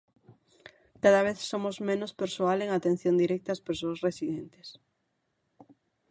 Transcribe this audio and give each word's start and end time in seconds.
Cada 1.03 1.21
vez 1.27 1.37
somos 1.51 1.77
menos 1.89 2.11
persoal 2.21 2.57
en 2.61 2.71
atención 2.73 3.15
directa 3.23 3.53
ás 3.55 3.65
persoas 3.67 4.01
residentes. 4.07 4.67